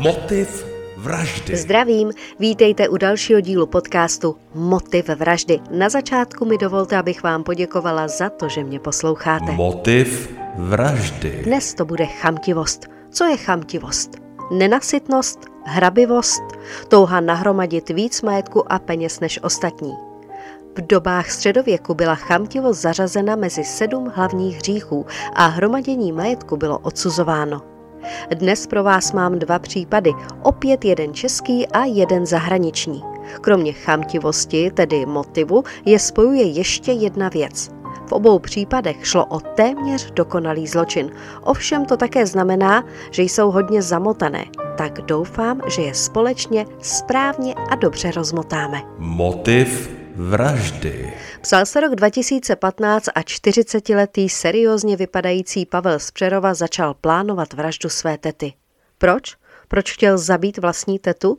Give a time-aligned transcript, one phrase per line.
[0.00, 0.66] Motiv
[0.96, 1.56] vraždy.
[1.56, 5.60] Zdravím, vítejte u dalšího dílu podcastu Motiv vraždy.
[5.70, 9.52] Na začátku mi dovolte, abych vám poděkovala za to, že mě posloucháte.
[9.52, 11.40] Motiv vraždy.
[11.44, 12.86] Dnes to bude chamtivost.
[13.10, 14.10] Co je chamtivost?
[14.52, 16.42] Nenasytnost, hrabivost,
[16.88, 19.92] touha nahromadit víc majetku a peněz než ostatní.
[20.76, 27.69] V dobách středověku byla chamtivost zařazena mezi sedm hlavních hříchů a hromadění majetku bylo odsuzováno.
[28.34, 33.02] Dnes pro vás mám dva případy, opět jeden český a jeden zahraniční.
[33.40, 37.70] Kromě chamtivosti, tedy motivu, je spojuje ještě jedna věc.
[38.06, 41.10] V obou případech šlo o téměř dokonalý zločin.
[41.42, 44.44] Ovšem to také znamená, že jsou hodně zamotané.
[44.78, 48.82] Tak doufám, že je společně správně a dobře rozmotáme.
[48.98, 51.12] Motiv vraždy.
[51.40, 58.52] Psal se rok 2015 a 40-letý seriózně vypadající Pavel Spřerova začal plánovat vraždu své tety.
[58.98, 59.36] Proč?
[59.68, 61.38] Proč chtěl zabít vlastní tetu?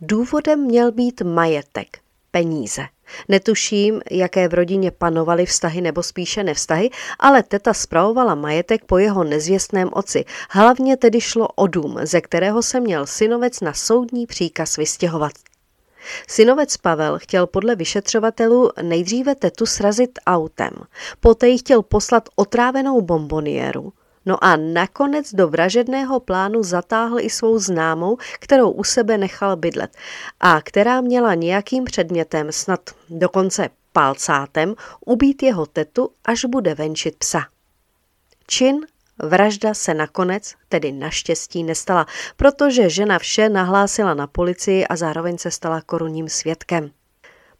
[0.00, 1.98] Důvodem měl být majetek,
[2.30, 2.82] peníze.
[3.28, 9.24] Netuším, jaké v rodině panovaly vztahy nebo spíše nevztahy, ale teta spravovala majetek po jeho
[9.24, 10.24] nezvěstném oci.
[10.50, 15.32] Hlavně tedy šlo o dům, ze kterého se měl synovec na soudní příkaz vystěhovat.
[16.28, 20.70] Synovec Pavel chtěl podle vyšetřovatelů nejdříve tetu srazit autem,
[21.20, 23.92] poté ji chtěl poslat otrávenou bomboniéru,
[24.26, 29.96] No a nakonec do vražedného plánu zatáhl i svou známou, kterou u sebe nechal bydlet
[30.40, 34.74] a která měla nějakým předmětem, snad dokonce palcátem,
[35.06, 37.40] ubít jeho tetu, až bude venčit psa.
[38.46, 38.86] Čin
[39.22, 45.50] Vražda se nakonec, tedy naštěstí, nestala, protože žena vše nahlásila na policii a zároveň se
[45.50, 46.90] stala korunním svědkem.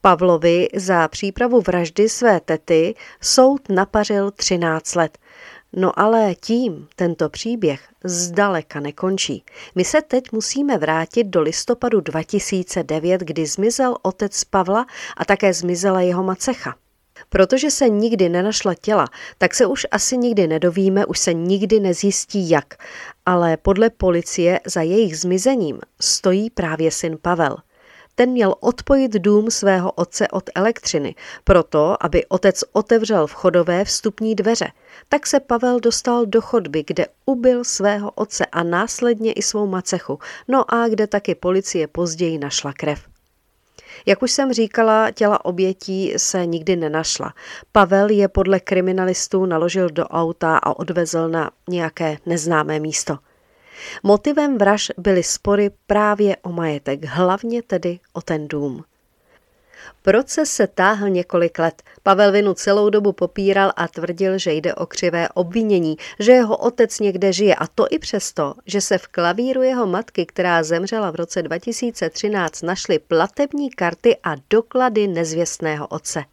[0.00, 5.18] Pavlovi za přípravu vraždy své tety soud napařil 13 let.
[5.72, 9.44] No ale tím tento příběh zdaleka nekončí.
[9.74, 14.86] My se teď musíme vrátit do listopadu 2009, kdy zmizel otec Pavla
[15.16, 16.74] a také zmizela jeho macecha.
[17.32, 19.06] Protože se nikdy nenašla těla,
[19.38, 22.74] tak se už asi nikdy nedovíme, už se nikdy nezjistí jak.
[23.26, 27.56] Ale podle policie za jejich zmizením stojí právě syn Pavel.
[28.14, 34.68] Ten měl odpojit dům svého otce od elektřiny, proto, aby otec otevřel vchodové vstupní dveře.
[35.08, 40.18] Tak se Pavel dostal do chodby, kde ubil svého otce a následně i svou macechu,
[40.48, 43.11] no a kde taky policie později našla krev.
[44.06, 47.34] Jak už jsem říkala, těla obětí se nikdy nenašla.
[47.72, 53.18] Pavel je podle kriminalistů naložil do auta a odvezl na nějaké neznámé místo.
[54.02, 58.84] Motivem vraž byly spory právě o majetek, hlavně tedy o ten dům.
[60.02, 61.82] Proces se táhl několik let.
[62.02, 67.00] Pavel vinu celou dobu popíral a tvrdil, že jde o křivé obvinění, že jeho otec
[67.00, 71.14] někde žije a to i přesto, že se v klavíru jeho matky, která zemřela v
[71.14, 76.24] roce 2013, našly platební karty a doklady nezvěstného otce.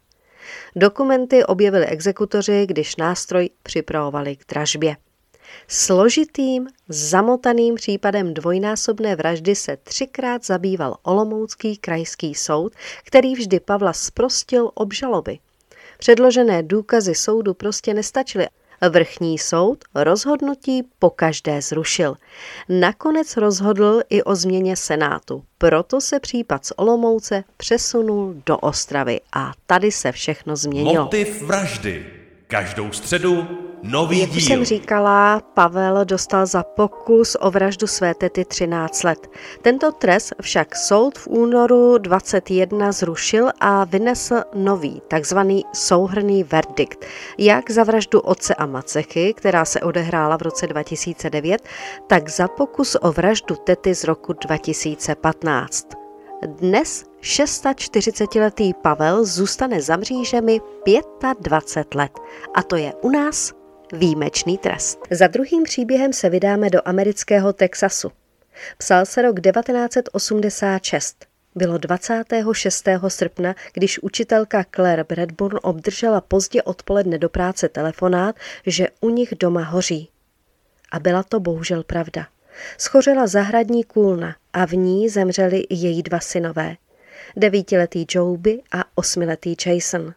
[0.76, 4.96] Dokumenty objevili exekutoři, když nástroj připravovali k dražbě.
[5.68, 12.72] Složitým, zamotaným případem dvojnásobné vraždy se třikrát zabýval Olomoucký krajský soud,
[13.04, 15.38] který vždy Pavla zprostil obžaloby.
[15.98, 18.46] Předložené důkazy soudu prostě nestačily.
[18.90, 22.16] Vrchní soud rozhodnutí pokaždé zrušil.
[22.68, 25.44] Nakonec rozhodl i o změně Senátu.
[25.58, 31.04] Proto se případ z Olomouce přesunul do Ostravy a tady se všechno změnilo.
[31.04, 32.06] Motiv vraždy.
[32.46, 33.48] Každou středu
[33.82, 34.40] nový Jak díl.
[34.40, 39.30] jsem říkala, Pavel dostal za pokus o vraždu své tety 13 let.
[39.62, 47.04] Tento trest však soud v únoru 21 zrušil a vynesl nový, takzvaný souhrný verdikt,
[47.38, 51.62] jak za vraždu otce a macechy, která se odehrála v roce 2009,
[52.06, 55.88] tak za pokus o vraždu tety z roku 2015.
[56.46, 60.60] Dnes 640-letý Pavel zůstane za mřížemi
[61.40, 62.12] 25 let.
[62.54, 63.59] A to je u nás
[63.92, 64.98] výjimečný trest.
[65.10, 68.12] Za druhým příběhem se vydáme do amerického Texasu.
[68.78, 71.26] Psal se rok 1986.
[71.54, 72.88] Bylo 26.
[73.08, 79.62] srpna, když učitelka Claire Bradburn obdržela pozdě odpoledne do práce telefonát, že u nich doma
[79.62, 80.10] hoří.
[80.92, 82.26] A byla to bohužel pravda.
[82.78, 86.76] Schořela zahradní kůlna a v ní zemřeli její dva synové.
[87.36, 90.14] Devítiletý Joby a osmiletý Jason.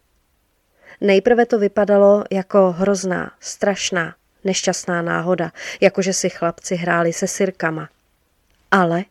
[1.01, 5.51] Nejprve to vypadalo jako hrozná, strašná, nešťastná náhoda,
[5.81, 7.89] jakože si chlapci hráli se sirkama.
[8.71, 9.03] Ale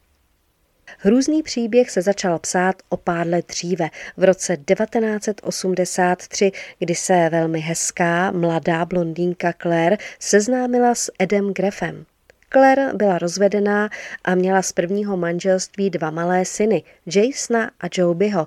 [0.99, 7.61] Hrůzný příběh se začal psát o pár let dříve, v roce 1983, kdy se velmi
[7.61, 12.05] hezká, mladá blondýnka Claire seznámila s Edem Greffem.
[12.53, 13.91] Claire byla rozvedená
[14.25, 18.47] a měla z prvního manželství dva malé syny, Jasona a Jobyho.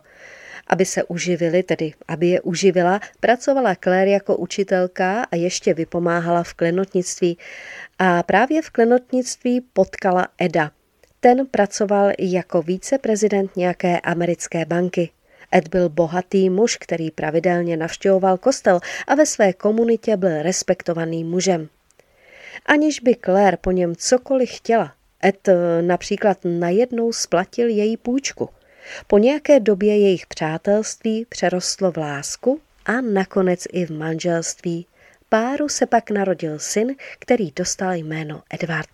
[0.68, 6.54] Aby se uživili, tedy aby je uživila, pracovala Claire jako učitelka a ještě vypomáhala v
[6.54, 7.38] klenotnictví.
[8.00, 10.72] A právě v klenotnictví potkala Eda.
[11.20, 15.10] Ten pracoval jako víceprezident nějaké americké banky.
[15.56, 21.70] Ed byl bohatý muž, který pravidelně navštěvoval kostel a ve své komunitě byl respektovaným mužem.
[22.66, 24.94] Aniž by Claire po něm cokoliv chtěla,
[25.26, 28.50] Ed eh, například najednou splatil její půjčku.
[29.08, 34.88] Po nějaké době jejich přátelství přerostlo v lásku a nakonec i v manželství.
[35.30, 38.90] Páru se pak narodil syn, který dostal jméno Edward.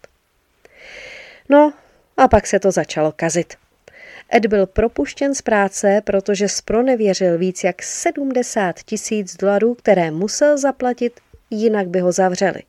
[1.50, 1.74] No,
[2.18, 3.54] a pak se to začalo kazit.
[4.36, 11.20] Ed byl propuštěn z práce, protože spronevěřil víc jak 70 tisíc dolarů, které musel zaplatit,
[11.50, 12.62] jinak by ho zavřeli.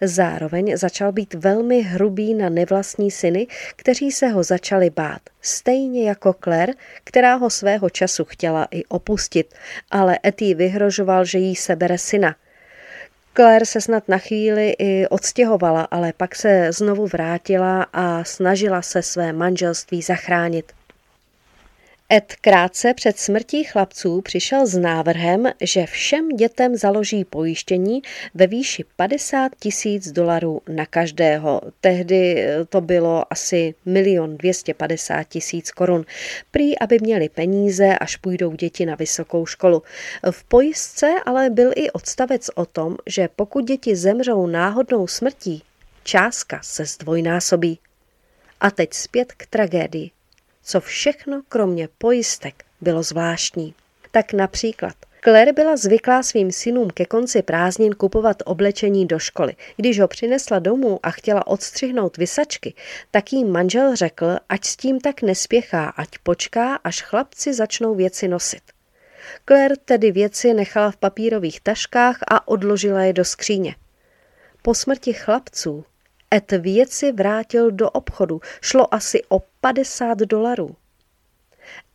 [0.00, 6.34] Zároveň začal být velmi hrubý na nevlastní syny, kteří se ho začali bát, stejně jako
[6.44, 6.72] Claire,
[7.04, 9.54] která ho svého času chtěla i opustit,
[9.90, 12.36] ale Etty vyhrožoval, že jí sebere syna.
[13.36, 19.02] Claire se snad na chvíli i odstěhovala, ale pak se znovu vrátila a snažila se
[19.02, 20.72] své manželství zachránit.
[22.12, 28.02] Ed krátce před smrtí chlapců přišel s návrhem, že všem dětem založí pojištění
[28.34, 31.60] ve výši 50 tisíc dolarů na každého.
[31.80, 36.04] Tehdy to bylo asi milion 250 tisíc korun.
[36.50, 39.82] Prý, aby měli peníze, až půjdou děti na vysokou školu.
[40.30, 45.62] V pojistce ale byl i odstavec o tom, že pokud děti zemřou náhodnou smrtí,
[46.02, 47.78] částka se zdvojnásobí.
[48.60, 50.10] A teď zpět k tragédii
[50.64, 53.74] co všechno kromě pojistek bylo zvláštní.
[54.10, 54.94] Tak například
[55.24, 59.56] Claire byla zvyklá svým synům ke konci prázdnin kupovat oblečení do školy.
[59.76, 62.74] Když ho přinesla domů a chtěla odstřihnout vysačky,
[63.10, 68.28] tak jí manžel řekl, ať s tím tak nespěchá, ať počká, až chlapci začnou věci
[68.28, 68.62] nosit.
[69.48, 73.74] Claire tedy věci nechala v papírových taškách a odložila je do skříně.
[74.62, 75.84] Po smrti chlapců
[76.34, 78.40] Ed věci vrátil do obchodu.
[78.60, 80.76] Šlo asi o 50 dolarů.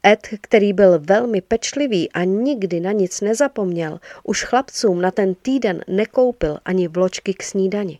[0.05, 5.83] Ed, který byl velmi pečlivý a nikdy na nic nezapomněl, už chlapcům na ten týden
[5.87, 7.99] nekoupil ani vločky k snídani.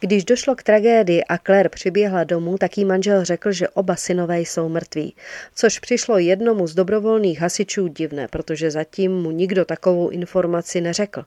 [0.00, 4.40] Když došlo k tragédii a Claire přiběhla domů, tak jí manžel řekl, že oba synové
[4.40, 5.14] jsou mrtví,
[5.54, 11.24] což přišlo jednomu z dobrovolných hasičů divné, protože zatím mu nikdo takovou informaci neřekl.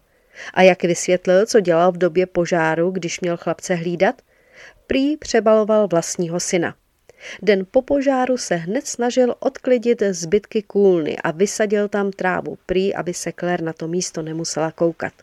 [0.54, 4.22] A jak vysvětlil, co dělal v době požáru, když měl chlapce hlídat?
[4.88, 6.76] Prý přebaloval vlastního syna.
[7.42, 13.14] Den po požáru se hned snažil odklidit zbytky kůlny a vysadil tam trávu, prý, aby
[13.14, 15.14] se Claire na to místo nemusela koukat.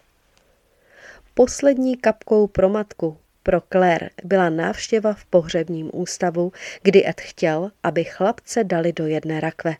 [1.34, 6.52] Poslední kapkou pro matku pro Claire byla návštěva v pohřebním ústavu,
[6.82, 9.76] kdy Ed chtěl, aby chlapce dali do jedné rakve.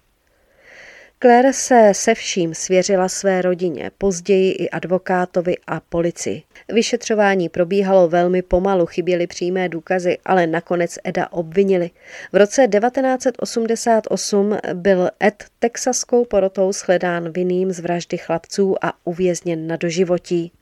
[1.23, 6.43] Claire se se vším svěřila své rodině, později i advokátovi a policii.
[6.69, 11.91] Vyšetřování probíhalo velmi pomalu, chyběly přímé důkazy, ale nakonec Eda obvinili.
[12.33, 19.77] V roce 1988 byl Ed texaskou porotou shledán vinným z vraždy chlapců a uvězněn na
[19.77, 20.53] doživotí.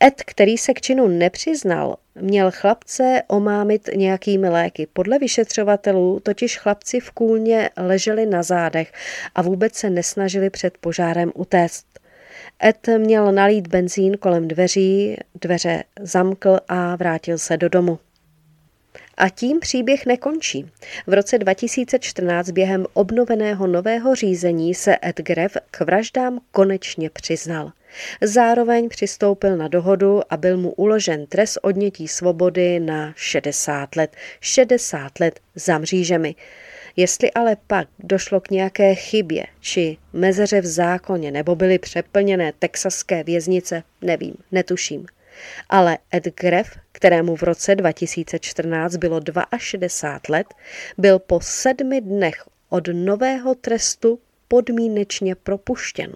[0.00, 4.86] Ed, který se k činu nepřiznal, měl chlapce omámit nějakými léky.
[4.92, 8.92] Podle vyšetřovatelů totiž chlapci v kůlně leželi na zádech
[9.34, 11.86] a vůbec se nesnažili před požárem utéct.
[12.64, 17.98] Ed měl nalít benzín kolem dveří, dveře zamkl a vrátil se do domu.
[19.16, 20.70] A tím příběh nekončí.
[21.06, 27.72] V roce 2014 během obnoveného nového řízení se Ed Grev k vraždám konečně přiznal.
[28.22, 34.16] Zároveň přistoupil na dohodu a byl mu uložen trest odnětí svobody na 60 let.
[34.40, 36.34] 60 let za mřížemi.
[36.96, 43.24] Jestli ale pak došlo k nějaké chybě či mezeře v zákoně nebo byly přeplněné texaské
[43.24, 45.06] věznice, nevím, netuším.
[45.68, 49.20] Ale Ed Greff, kterému v roce 2014 bylo
[49.58, 50.46] 62 let,
[50.98, 56.12] byl po sedmi dnech od nového trestu podmínečně propuštěn.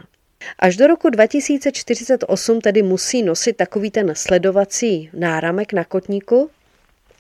[0.59, 6.51] Až do roku 2048 tedy musí nosit takový ten sledovací náramek na kotníku,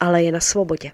[0.00, 0.92] ale je na svobodě.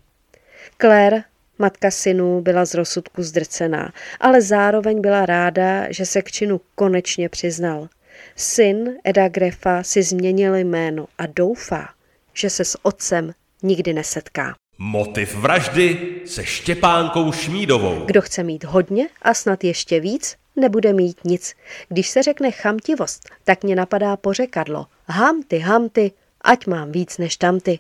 [0.80, 1.22] Claire,
[1.58, 7.28] matka synů, byla z rozsudku zdrcená, ale zároveň byla ráda, že se k činu konečně
[7.28, 7.88] přiznal.
[8.36, 11.88] Syn Eda Grefa si změnil jméno a doufá,
[12.34, 14.54] že se s otcem nikdy nesetká.
[14.78, 18.04] Motiv vraždy se Štěpánkou Šmídovou.
[18.06, 21.54] Kdo chce mít hodně a snad ještě víc, nebude mít nic.
[21.88, 24.86] Když se řekne chamtivost, tak mě napadá pořekadlo.
[25.06, 27.78] Hamty, hamty, ať mám víc než tamty.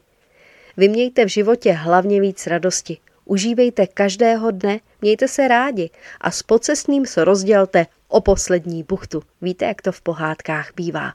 [0.76, 2.98] Vymějte v životě hlavně víc radosti.
[3.24, 5.90] Užívejte každého dne, mějte se rádi
[6.20, 9.22] a s pocestným se rozdělte o poslední buchtu.
[9.42, 11.12] Víte, jak to v pohádkách bývá.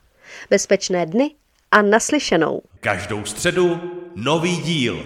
[0.49, 1.31] Bezpečné dny
[1.71, 2.61] a naslyšenou.
[2.79, 3.79] Každou středu
[4.15, 5.05] nový díl.